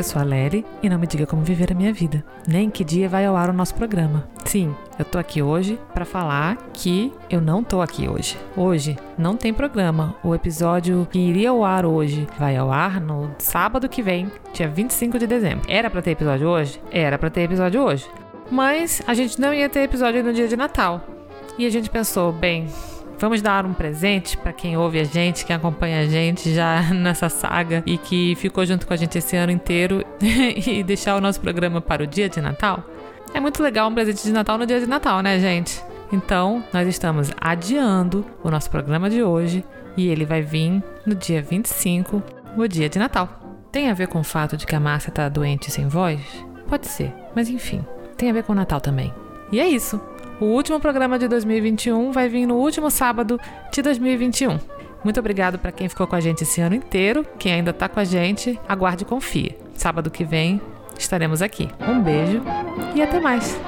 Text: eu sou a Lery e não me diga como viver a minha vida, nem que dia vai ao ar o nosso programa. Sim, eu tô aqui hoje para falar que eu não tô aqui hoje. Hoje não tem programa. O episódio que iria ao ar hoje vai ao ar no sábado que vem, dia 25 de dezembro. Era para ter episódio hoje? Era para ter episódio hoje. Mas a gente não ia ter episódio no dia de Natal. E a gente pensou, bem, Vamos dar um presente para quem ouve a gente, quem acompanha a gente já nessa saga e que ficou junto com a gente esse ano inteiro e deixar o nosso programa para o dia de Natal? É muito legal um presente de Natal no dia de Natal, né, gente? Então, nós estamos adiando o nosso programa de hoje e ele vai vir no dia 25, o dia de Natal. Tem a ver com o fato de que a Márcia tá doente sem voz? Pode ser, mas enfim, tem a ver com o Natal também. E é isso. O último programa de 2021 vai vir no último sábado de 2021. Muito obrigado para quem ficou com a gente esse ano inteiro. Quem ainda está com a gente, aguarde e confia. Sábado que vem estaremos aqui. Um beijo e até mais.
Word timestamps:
eu 0.00 0.04
sou 0.04 0.20
a 0.20 0.24
Lery 0.24 0.64
e 0.82 0.88
não 0.88 0.98
me 0.98 1.06
diga 1.06 1.26
como 1.26 1.42
viver 1.42 1.70
a 1.70 1.74
minha 1.74 1.92
vida, 1.92 2.24
nem 2.48 2.70
que 2.70 2.82
dia 2.82 3.06
vai 3.06 3.26
ao 3.26 3.36
ar 3.36 3.50
o 3.50 3.52
nosso 3.52 3.74
programa. 3.74 4.26
Sim, 4.46 4.74
eu 4.98 5.04
tô 5.04 5.18
aqui 5.18 5.42
hoje 5.42 5.78
para 5.92 6.06
falar 6.06 6.56
que 6.72 7.12
eu 7.28 7.38
não 7.38 7.62
tô 7.62 7.82
aqui 7.82 8.08
hoje. 8.08 8.38
Hoje 8.56 8.96
não 9.18 9.36
tem 9.36 9.52
programa. 9.52 10.16
O 10.24 10.34
episódio 10.34 11.06
que 11.10 11.18
iria 11.18 11.50
ao 11.50 11.62
ar 11.62 11.84
hoje 11.84 12.26
vai 12.38 12.56
ao 12.56 12.72
ar 12.72 12.98
no 12.98 13.30
sábado 13.38 13.90
que 13.90 14.00
vem, 14.00 14.32
dia 14.54 14.68
25 14.68 15.18
de 15.18 15.26
dezembro. 15.26 15.66
Era 15.68 15.90
para 15.90 16.00
ter 16.00 16.12
episódio 16.12 16.48
hoje? 16.48 16.80
Era 16.90 17.18
para 17.18 17.28
ter 17.28 17.42
episódio 17.42 17.82
hoje. 17.82 18.08
Mas 18.50 19.02
a 19.06 19.12
gente 19.12 19.38
não 19.38 19.52
ia 19.52 19.68
ter 19.68 19.80
episódio 19.80 20.24
no 20.24 20.32
dia 20.32 20.48
de 20.48 20.56
Natal. 20.56 21.04
E 21.58 21.66
a 21.66 21.70
gente 21.70 21.90
pensou, 21.90 22.32
bem, 22.32 22.68
Vamos 23.20 23.42
dar 23.42 23.66
um 23.66 23.74
presente 23.74 24.34
para 24.38 24.50
quem 24.50 24.78
ouve 24.78 24.98
a 24.98 25.04
gente, 25.04 25.44
quem 25.44 25.54
acompanha 25.54 26.00
a 26.00 26.06
gente 26.06 26.54
já 26.54 26.80
nessa 26.90 27.28
saga 27.28 27.82
e 27.84 27.98
que 27.98 28.34
ficou 28.36 28.64
junto 28.64 28.86
com 28.86 28.94
a 28.94 28.96
gente 28.96 29.18
esse 29.18 29.36
ano 29.36 29.52
inteiro 29.52 30.02
e 30.66 30.82
deixar 30.82 31.16
o 31.16 31.20
nosso 31.20 31.38
programa 31.38 31.82
para 31.82 32.02
o 32.02 32.06
dia 32.06 32.30
de 32.30 32.40
Natal? 32.40 32.82
É 33.34 33.38
muito 33.38 33.62
legal 33.62 33.90
um 33.90 33.94
presente 33.94 34.22
de 34.24 34.32
Natal 34.32 34.56
no 34.56 34.64
dia 34.64 34.80
de 34.80 34.86
Natal, 34.86 35.20
né, 35.20 35.38
gente? 35.38 35.84
Então, 36.10 36.64
nós 36.72 36.88
estamos 36.88 37.30
adiando 37.38 38.24
o 38.42 38.50
nosso 38.50 38.70
programa 38.70 39.10
de 39.10 39.22
hoje 39.22 39.62
e 39.98 40.08
ele 40.08 40.24
vai 40.24 40.40
vir 40.40 40.82
no 41.04 41.14
dia 41.14 41.42
25, 41.42 42.22
o 42.56 42.66
dia 42.66 42.88
de 42.88 42.98
Natal. 42.98 43.28
Tem 43.70 43.90
a 43.90 43.94
ver 43.94 44.08
com 44.08 44.20
o 44.20 44.24
fato 44.24 44.56
de 44.56 44.66
que 44.66 44.74
a 44.74 44.80
Márcia 44.80 45.12
tá 45.12 45.28
doente 45.28 45.70
sem 45.70 45.86
voz? 45.86 46.20
Pode 46.66 46.88
ser, 46.88 47.12
mas 47.36 47.50
enfim, 47.50 47.84
tem 48.16 48.30
a 48.30 48.32
ver 48.32 48.44
com 48.44 48.52
o 48.52 48.56
Natal 48.56 48.80
também. 48.80 49.12
E 49.52 49.60
é 49.60 49.68
isso. 49.68 50.00
O 50.40 50.46
último 50.46 50.80
programa 50.80 51.18
de 51.18 51.28
2021 51.28 52.12
vai 52.12 52.26
vir 52.26 52.46
no 52.46 52.54
último 52.54 52.90
sábado 52.90 53.38
de 53.70 53.82
2021. 53.82 54.58
Muito 55.04 55.20
obrigado 55.20 55.58
para 55.58 55.70
quem 55.70 55.86
ficou 55.86 56.06
com 56.06 56.16
a 56.16 56.20
gente 56.20 56.44
esse 56.44 56.62
ano 56.62 56.74
inteiro. 56.74 57.26
Quem 57.38 57.52
ainda 57.52 57.72
está 57.72 57.90
com 57.90 58.00
a 58.00 58.04
gente, 58.04 58.58
aguarde 58.66 59.04
e 59.04 59.06
confia. 59.06 59.54
Sábado 59.74 60.10
que 60.10 60.24
vem 60.24 60.58
estaremos 60.98 61.42
aqui. 61.42 61.68
Um 61.86 62.02
beijo 62.02 62.42
e 62.94 63.02
até 63.02 63.20
mais. 63.20 63.58